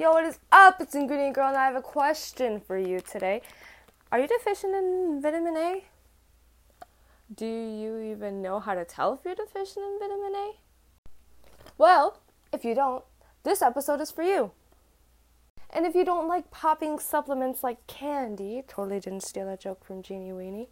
[0.00, 0.80] Yo, what is up?
[0.80, 3.42] It's Ingredient Girl, and I have a question for you today.
[4.10, 5.84] Are you deficient in vitamin A?
[7.36, 10.52] Do you even know how to tell if you're deficient in vitamin A?
[11.76, 12.18] Well,
[12.50, 13.04] if you don't,
[13.42, 14.52] this episode is for you.
[15.68, 20.02] And if you don't like popping supplements like candy, totally didn't steal that joke from
[20.02, 20.68] Jeannie Weenie,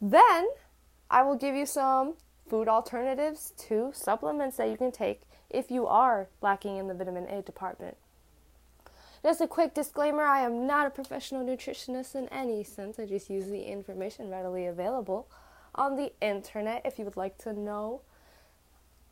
[0.00, 0.46] then
[1.10, 2.14] I will give you some
[2.48, 7.26] food alternatives to supplements that you can take if you are lacking in the vitamin
[7.26, 7.96] A department.
[9.26, 13.28] Just a quick disclaimer I am not a professional nutritionist in any sense, I just
[13.28, 15.26] use the information readily available
[15.74, 16.82] on the internet.
[16.84, 18.02] If you would like to know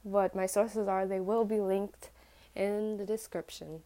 [0.05, 2.11] what my sources are, they will be linked
[2.55, 3.83] in the description.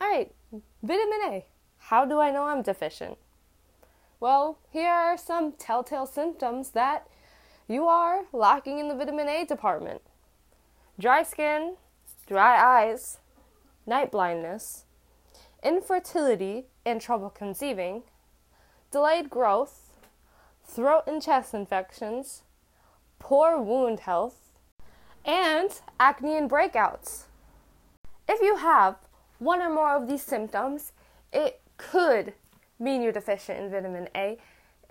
[0.00, 0.34] Alright,
[0.82, 1.46] vitamin A.
[1.78, 3.18] How do I know I'm deficient?
[4.18, 7.06] Well, here are some telltale symptoms that
[7.68, 10.02] you are lacking in the vitamin A department
[10.98, 11.76] dry skin,
[12.26, 13.18] dry eyes,
[13.88, 14.84] night blindness,
[15.62, 18.02] infertility and trouble conceiving,
[18.92, 19.94] delayed growth,
[20.64, 22.42] throat and chest infections,
[23.18, 24.52] poor wound health,
[25.24, 27.24] and acne and breakouts.
[28.28, 28.96] If you have
[29.38, 30.92] one or more of these symptoms,
[31.32, 32.34] it could
[32.78, 34.38] mean you're deficient in vitamin A.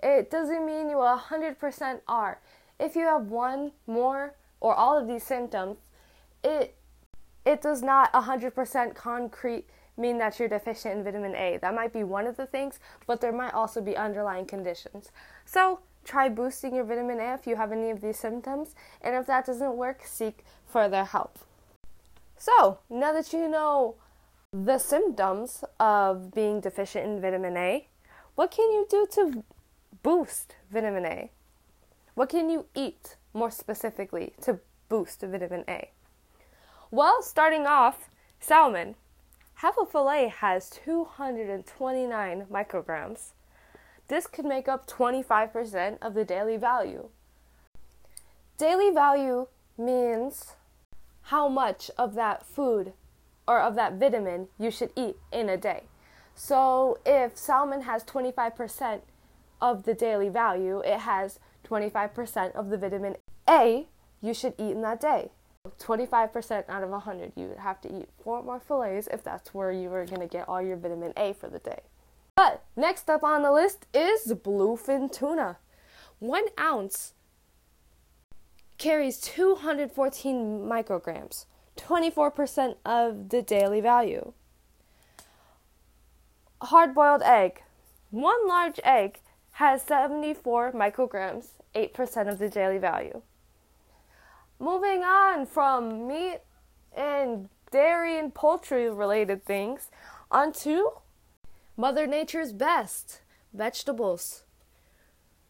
[0.02, 2.40] It doesn't mean you 100% are.
[2.80, 5.78] If you have one, more, or all of these symptoms,
[6.42, 6.76] it
[7.48, 9.64] it does not 100% concrete
[9.96, 11.58] mean that you're deficient in vitamin A.
[11.62, 15.10] That might be one of the things, but there might also be underlying conditions.
[15.46, 19.26] So, try boosting your vitamin A if you have any of these symptoms, and if
[19.28, 21.38] that doesn't work, seek further help.
[22.36, 23.94] So, now that you know
[24.52, 27.88] the symptoms of being deficient in vitamin A,
[28.34, 29.42] what can you do to
[30.02, 31.30] boost vitamin A?
[32.14, 35.92] What can you eat more specifically to boost vitamin A?
[36.90, 38.08] Well, starting off,
[38.40, 38.94] salmon.
[39.56, 43.32] Half a fillet has 229 micrograms.
[44.08, 47.10] This could make up 25% of the daily value.
[48.56, 50.54] Daily value means
[51.24, 52.94] how much of that food
[53.46, 55.82] or of that vitamin you should eat in a day.
[56.34, 59.02] So if salmon has 25%
[59.60, 63.88] of the daily value, it has 25% of the vitamin A
[64.22, 65.32] you should eat in that day.
[65.78, 69.72] 25% out of 100, you would have to eat four more fillets if that's where
[69.72, 71.80] you were going to get all your vitamin A for the day.
[72.34, 75.58] But next up on the list is bluefin tuna.
[76.18, 77.14] One ounce
[78.78, 81.46] carries 214 micrograms.
[81.76, 84.32] 24% of the daily value.
[86.60, 87.62] Hard boiled egg.
[88.10, 89.20] One large egg
[89.52, 93.22] has 74 micrograms, 8% of the daily value.
[94.58, 96.40] Moving on from meat
[96.96, 99.90] and dairy and poultry related things
[100.30, 100.90] onto
[101.76, 103.20] Mother Nature's best
[103.52, 104.42] vegetables.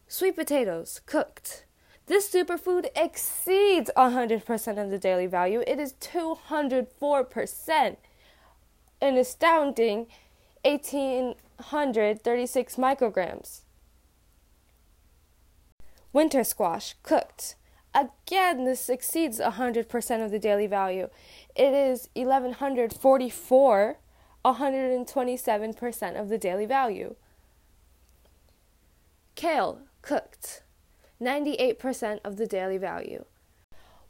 [0.08, 1.64] Sweet potatoes, cooked,
[2.08, 5.62] this superfood exceeds 100% of the daily value.
[5.66, 7.96] It is 204%,
[9.02, 10.06] an astounding
[10.64, 13.60] 1836 micrograms.
[16.14, 17.56] Winter squash, cooked.
[17.98, 21.08] Again, this exceeds 100% of the daily value.
[21.56, 23.98] It is 1144,
[24.44, 27.16] 127% of the daily value.
[29.34, 30.62] Kale, cooked
[31.20, 33.24] 98% of the daily value.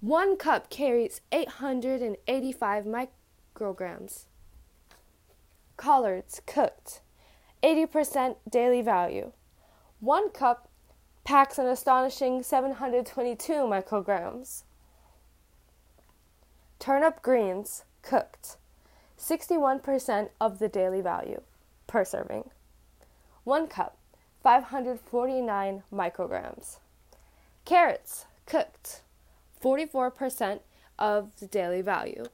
[0.01, 4.27] One cup carries 885 micrograms.
[5.79, 7.01] Collards cooked,
[7.63, 9.33] 80% daily value.
[10.01, 10.68] One cup
[11.29, 14.63] packs an astonishing 722 micrograms.
[16.79, 18.57] Turnip greens cooked,
[19.19, 21.43] 61% of the daily value
[21.87, 22.49] per serving.
[23.45, 23.99] One cup,
[24.43, 26.79] 549 micrograms.
[27.67, 29.03] Carrots, cooked,
[29.63, 30.61] 44%
[30.99, 32.25] of the daily value.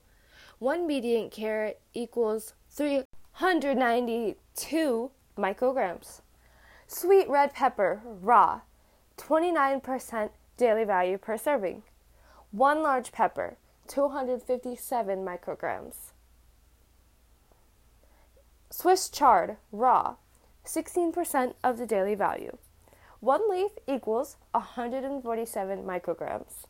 [0.60, 6.20] One median carrot equals 392 micrograms.
[6.86, 8.60] Sweet red pepper, raw,
[9.16, 11.82] 29% daily value per serving.
[12.50, 13.56] One large pepper,
[13.88, 16.12] 257 micrograms.
[18.70, 20.16] Swiss chard, raw,
[20.64, 22.56] 16% of the daily value.
[23.20, 26.66] One leaf equals 147 micrograms.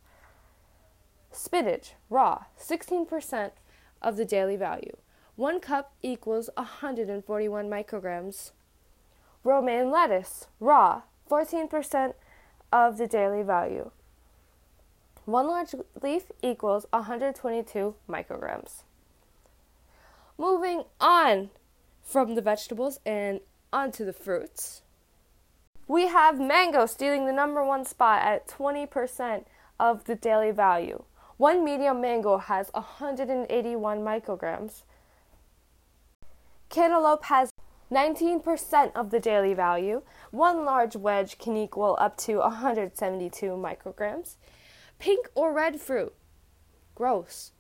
[1.33, 3.51] Spinach, raw, 16%
[4.03, 4.97] of the daily value.
[5.37, 8.53] One cup equals 141 micrograms.
[9.43, 12.15] Romaine lettuce, raw, 14%
[12.75, 13.93] of the daily value.
[15.27, 18.83] One large leaf equals 122 micrograms.
[20.37, 21.51] moving on
[22.03, 23.39] from the vegetables and
[23.73, 24.83] onto the fruits.
[25.87, 29.45] We have mango stealing the number one spot at 20%
[29.79, 31.05] of the daily value.
[31.37, 34.83] One medium mango has 181 micrograms.
[36.69, 37.54] Cantaloupe has
[37.95, 40.03] 19% of the daily value.
[40.33, 44.35] One large wedge can equal up to 172 micrograms.
[44.99, 46.13] Pink or red fruit,
[46.95, 47.53] gross,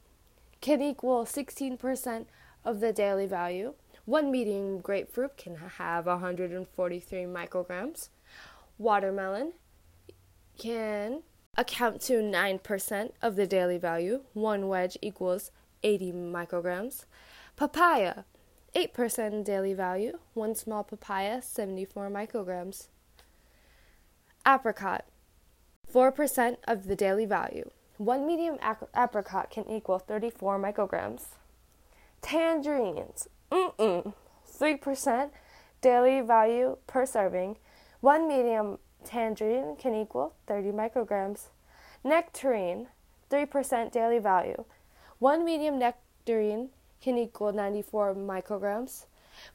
[0.60, 2.26] can equal 16%
[2.64, 3.74] of the daily value.
[4.06, 8.08] One medium grapefruit can have 143 micrograms.
[8.76, 9.52] Watermelon
[10.58, 11.22] can
[11.56, 14.22] account to 9% of the daily value.
[14.32, 15.52] One wedge equals
[15.82, 17.04] 80 micrograms.
[17.56, 18.24] Papaya,
[18.74, 20.18] 8% daily value.
[20.34, 22.88] One small papaya, 74 micrograms.
[24.46, 25.04] Apricot,
[25.92, 27.70] 4% of the daily value.
[27.98, 28.58] One medium
[28.94, 31.26] apricot can equal 34 micrograms.
[32.20, 34.12] Tangerines, mm-mm,
[34.46, 35.30] 3%
[35.80, 37.56] daily value per serving.
[38.00, 41.48] One medium tangerine can equal 30 micrograms.
[42.02, 42.88] Nectarine,
[43.30, 44.64] 3% daily value.
[45.20, 46.70] One medium nectarine
[47.04, 49.04] can equal 94 micrograms.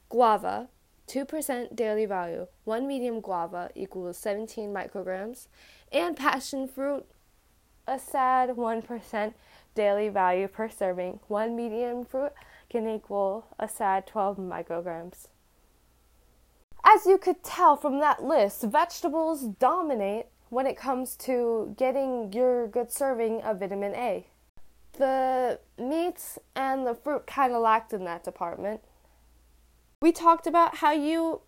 [0.08, 0.68] Guava,
[1.08, 2.46] 2% daily value.
[2.62, 5.48] One medium guava equals 17 micrograms.
[5.90, 7.04] And passion fruit,
[7.88, 9.34] a sad 1%
[9.74, 11.18] daily value per serving.
[11.26, 12.32] One medium fruit
[12.70, 15.26] can equal a sad 12 micrograms.
[16.84, 22.68] As you could tell from that list, vegetables dominate when it comes to getting your
[22.68, 24.26] good serving of vitamin A.
[24.92, 28.82] The meats and the fruit kind of lacked in that department.
[30.02, 31.42] We talked about how you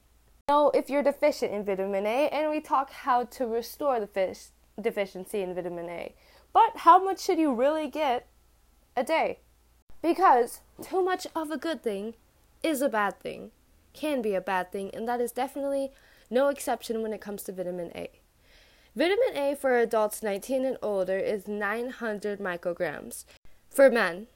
[0.48, 4.48] know if you're deficient in vitamin A, and we talked how to restore the fish
[4.80, 6.14] deficiency in vitamin A.
[6.52, 8.26] But how much should you really get
[8.96, 9.38] a day?
[10.02, 12.14] Because too much of a good thing
[12.62, 13.50] is a bad thing,
[13.92, 15.92] can be a bad thing, and that is definitely
[16.30, 18.10] no exception when it comes to vitamin A.
[18.94, 23.24] Vitamin A for adults 19 and older is 900 micrograms.
[23.70, 24.26] For men,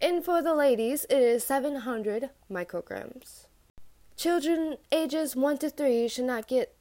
[0.00, 3.46] and for the ladies, it is 700 micrograms.
[4.16, 6.76] Children ages 1 to 3 should not get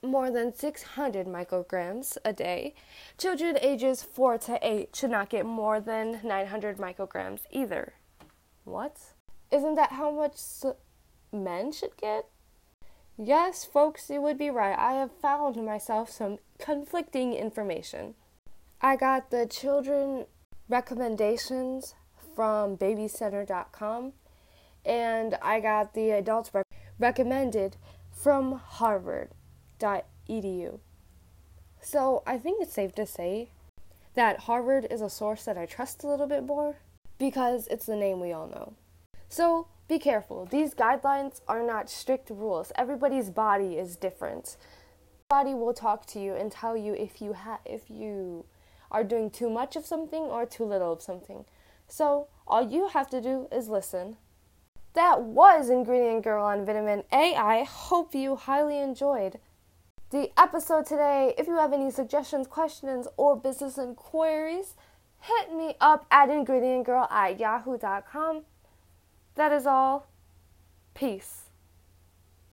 [0.00, 2.74] more than 600 micrograms a day.
[3.18, 7.94] Children ages 4 to 8 should not get more than 900 micrograms either.
[8.62, 9.00] What?
[9.50, 10.36] Isn't that how much
[11.32, 12.26] men should get?
[13.16, 14.76] Yes, folks, you would be right.
[14.76, 18.14] I have found myself some conflicting information.
[18.80, 20.26] I got the children
[20.68, 21.94] recommendations
[22.34, 24.14] from babycenter.com
[24.84, 26.66] and I got the adults rec-
[26.98, 27.76] recommended
[28.10, 29.30] from harvard.edu.
[31.80, 33.50] So, I think it's safe to say
[34.14, 36.78] that Harvard is a source that I trust a little bit more
[37.18, 38.72] because it's the name we all know.
[39.28, 40.46] So, be careful.
[40.46, 42.72] These guidelines are not strict rules.
[42.76, 44.56] Everybody's body is different.
[45.28, 48.46] Body will talk to you and tell you if you ha- if you
[48.90, 51.44] are doing too much of something or too little of something.
[51.86, 54.16] So, all you have to do is listen.
[54.94, 57.34] That was Ingredient Girl on Vitamin A.
[57.34, 59.38] I hope you highly enjoyed
[60.10, 61.34] the episode today.
[61.36, 64.76] If you have any suggestions, questions, or business inquiries,
[65.20, 68.44] hit me up at ingredientgirl at yahoo.com.
[69.34, 70.06] That is all.
[70.94, 71.43] Peace.